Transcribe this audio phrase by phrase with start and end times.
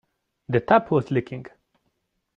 [0.49, 1.45] The tap was leaking.